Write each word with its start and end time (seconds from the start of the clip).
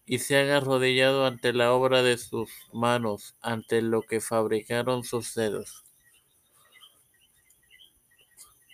y 0.05 0.19
se 0.19 0.37
han 0.37 0.49
arrodillado 0.49 1.25
ante 1.25 1.53
la 1.53 1.71
obra 1.71 2.03
de 2.03 2.17
sus 2.17 2.49
manos, 2.73 3.37
ante 3.39 3.81
lo 3.81 4.01
que 4.01 4.19
fabricaron 4.19 5.05
sus 5.05 5.33
dedos. 5.35 5.85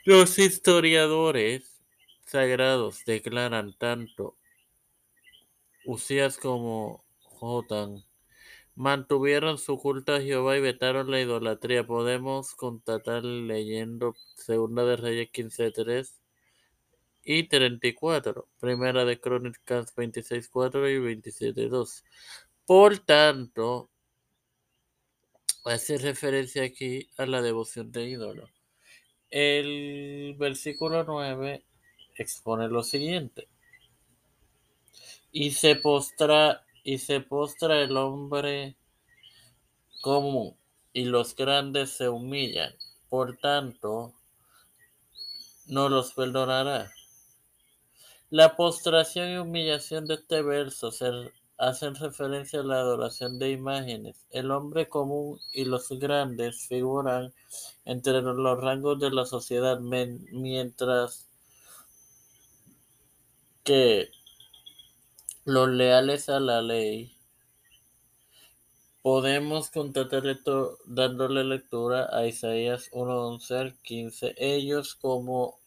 Los 0.03 0.39
historiadores 0.39 1.79
sagrados 2.25 3.05
declaran 3.05 3.73
tanto 3.77 4.35
Usías 5.85 6.37
como 6.37 7.05
Jotan 7.19 8.03
mantuvieron 8.75 9.57
su 9.57 9.77
culto 9.77 10.13
a 10.13 10.21
Jehová 10.21 10.57
y 10.57 10.61
vetaron 10.61 11.09
la 11.09 11.21
idolatría. 11.21 11.85
Podemos 11.85 12.53
constatar 12.55 13.23
leyendo 13.23 14.15
Segunda 14.35 14.85
de 14.85 14.97
Reyes 14.97 15.29
15.3 15.31 16.13
y 17.23 17.47
34, 17.47 18.47
Primera 18.59 19.05
de 19.05 19.19
Crónicas 19.19 19.95
26.4 19.95 20.89
y 20.89 21.15
27.2. 21.15 22.03
Por 22.65 22.99
tanto, 22.99 23.89
hace 25.65 25.97
referencia 25.97 26.63
aquí 26.63 27.09
a 27.17 27.25
la 27.25 27.41
devoción 27.41 27.91
de 27.91 28.09
ídolos. 28.09 28.51
El 29.29 30.35
versículo 30.37 31.03
9 31.03 31.65
expone 32.15 32.67
lo 32.67 32.83
siguiente. 32.83 33.47
Y 35.31 35.51
se 35.51 35.75
postra 35.75 36.64
y 36.85 36.99
se 36.99 37.19
postra 37.19 37.81
el 37.81 37.97
hombre 37.97 38.77
común, 40.01 40.55
y 40.93 41.05
los 41.05 41.35
grandes 41.35 41.89
se 41.89 42.07
humillan. 42.07 42.73
Por 43.09 43.37
tanto, 43.37 44.13
no 45.65 45.89
los 45.89 46.13
perdonará. 46.13 46.91
La 48.29 48.55
postración 48.55 49.31
y 49.31 49.37
humillación 49.37 50.05
de 50.05 50.13
este 50.13 50.43
verso 50.43 50.91
hacen 51.57 51.95
referencia 51.95 52.59
a 52.59 52.63
la 52.63 52.75
adoración 52.75 53.39
de 53.39 53.49
imágenes. 53.49 54.27
El 54.29 54.51
hombre 54.51 54.87
común 54.87 55.39
y 55.53 55.65
los 55.65 55.89
grandes 55.89 56.67
figuran 56.67 57.33
entre 57.85 58.21
los 58.21 58.61
rangos 58.61 58.99
de 58.99 59.09
la 59.09 59.25
sociedad, 59.25 59.79
mientras 59.79 61.27
que 63.63 64.11
los 65.45 65.69
leales 65.69 66.27
a 66.29 66.39
la 66.39 66.63
ley. 66.63 67.15
Podemos 69.03 69.69
constatar 69.69 70.25
esto 70.25 70.79
dándole 70.85 71.43
lectura 71.43 72.09
a 72.11 72.25
Isaías 72.25 72.89
1:11 72.91 73.55
al 73.55 73.77
15. 73.83 74.33
Ellos, 74.37 74.95
como 74.95 75.59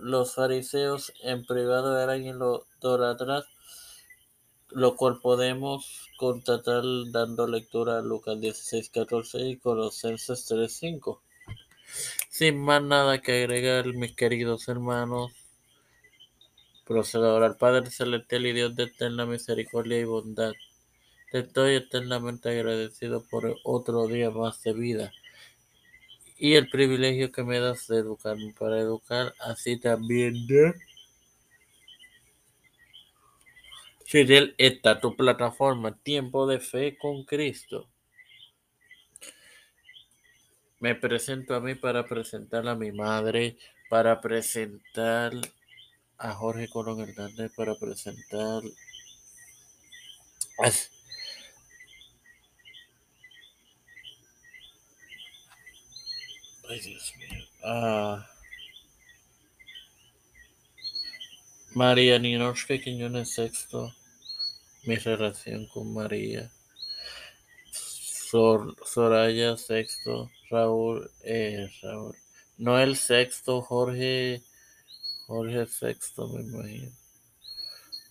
los 0.00 0.34
fariseos 0.34 1.14
en 1.22 1.46
privado, 1.46 1.98
eran 1.98 2.22
idolatras, 2.22 3.46
lo 4.68 4.94
cual 4.96 5.18
podemos 5.22 6.10
constatar 6.18 6.82
dando 7.10 7.46
lectura 7.46 7.98
a 7.98 8.02
Lucas 8.02 8.38
16:14 8.38 9.48
y 9.48 9.56
Colosenses 9.56 10.44
3:5. 10.44 11.22
Sin 12.28 12.60
más 12.60 12.82
nada 12.82 13.22
que 13.22 13.42
agregar, 13.42 13.86
mis 13.94 14.14
queridos 14.14 14.68
hermanos, 14.68 15.32
Procedo 16.88 17.44
al 17.44 17.58
Padre 17.58 17.90
Celestial 17.90 18.46
y 18.46 18.54
Dios 18.54 18.74
de 18.74 18.84
eterna 18.84 19.26
misericordia 19.26 20.00
y 20.00 20.04
bondad. 20.04 20.54
Te 21.30 21.40
estoy 21.40 21.74
eternamente 21.74 22.48
agradecido 22.48 23.22
por 23.28 23.58
otro 23.62 24.06
día 24.06 24.30
más 24.30 24.62
de 24.62 24.72
vida 24.72 25.12
y 26.38 26.54
el 26.54 26.70
privilegio 26.70 27.30
que 27.30 27.44
me 27.44 27.60
das 27.60 27.88
de 27.88 27.98
educarme 27.98 28.54
para 28.58 28.78
educar, 28.78 29.34
así 29.38 29.76
también 29.78 30.46
de 30.46 30.72
Fidel, 34.06 34.54
esta 34.56 34.98
tu 34.98 35.14
plataforma, 35.14 35.94
Tiempo 35.94 36.46
de 36.46 36.58
Fe 36.58 36.96
con 36.96 37.24
Cristo. 37.24 37.86
Me 40.80 40.94
presento 40.94 41.54
a 41.54 41.60
mí 41.60 41.74
para 41.74 42.06
presentar 42.06 42.66
a 42.66 42.74
mi 42.74 42.92
madre, 42.92 43.58
para 43.90 44.22
presentar 44.22 45.32
a 46.18 46.32
Jorge 46.34 46.68
Colón 46.68 47.00
Hernández 47.00 47.52
para 47.56 47.74
presentar 47.76 48.62
Ay, 56.68 56.80
Dios 56.80 57.14
mío. 57.16 57.44
a 57.64 58.28
María 61.74 62.18
Ninoshka 62.18 62.78
Quiñones 62.78 63.34
Sexto. 63.34 63.94
Mi 64.84 64.96
relación 64.96 65.66
con 65.68 65.94
María. 65.94 66.50
Soraya 68.24 69.56
Sexto. 69.56 70.30
Raúl, 70.50 71.08
eh, 71.22 71.70
Raúl. 71.82 72.16
Noel 72.56 72.96
Sexto. 72.96 73.62
Jorge 73.62 74.42
Jorge 75.28 75.66
Sexto, 75.66 76.26
me 76.28 76.40
imagino. 76.40 76.90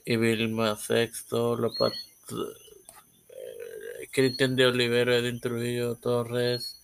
Y 0.05 0.17
Vilma 0.17 0.75
Sexto, 0.75 1.57
eh, 1.57 1.91
Cristian 4.11 4.55
de 4.55 4.67
Olivero, 4.67 5.13
Edwin 5.15 5.39
Trujillo 5.39 5.95
Torres, 5.95 6.79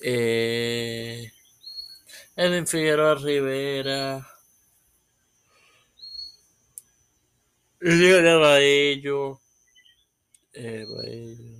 eh, 0.00 1.32
Edwin 2.36 2.66
Figueroa 2.66 3.16
Rivera, 3.16 4.26
Elio 7.80 8.40
Baello, 8.40 9.40
eh, 10.52 10.86
Baello, 10.88 11.58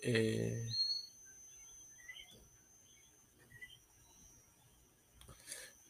eh, 0.00 0.73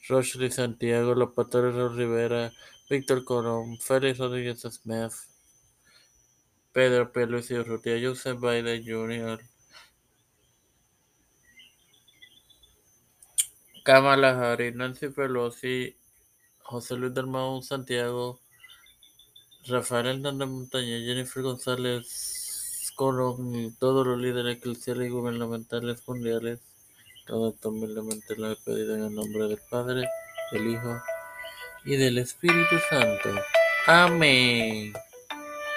Rochley 0.08 0.50
Santiago, 0.50 1.14
Los 1.14 1.32
Pastores 1.32 1.74
Rivera, 1.92 2.52
Víctor 2.90 3.24
Colón, 3.24 3.78
Félix 3.78 4.18
Rodríguez 4.18 4.60
Smith, 4.60 5.12
Pedro 6.72 7.10
P. 7.12 7.26
Luis 7.26 7.50
Urrutia, 7.50 7.98
Joseph 8.02 8.38
Biden 8.40 8.84
Jr., 8.84 9.40
Kamala 13.84 14.30
Harris, 14.30 14.74
Nancy 14.74 15.08
Pelosi, 15.08 15.94
José 16.62 16.96
Luis 16.96 17.12
del 17.12 17.26
Santiago, 17.62 18.40
Rafael 19.66 20.06
Hernández 20.06 20.48
Montaña, 20.48 20.98
Jennifer 21.00 21.42
González 21.42 22.92
Colón 22.94 23.54
y 23.54 23.72
todos 23.72 24.06
los 24.06 24.18
líderes 24.18 24.56
eclesiales 24.56 25.08
y 25.08 25.10
gubernamentales 25.10 26.06
mundiales. 26.06 26.73
Todo 27.26 27.50
esto 27.50 27.70
humildemente 27.70 28.36
lo 28.36 28.52
he 28.52 28.56
pedido 28.56 28.94
en 28.94 29.04
el 29.04 29.14
nombre 29.14 29.48
del 29.48 29.58
Padre, 29.70 30.06
del 30.52 30.66
Hijo 30.68 31.00
y 31.84 31.96
del 31.96 32.18
Espíritu 32.18 32.76
Santo. 32.90 33.30
Amén. 33.86 34.92